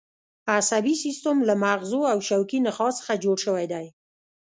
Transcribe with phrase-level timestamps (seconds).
[0.57, 3.85] عصبي سیستم له مغزو او شوکي نخاع څخه جوړ شوی دی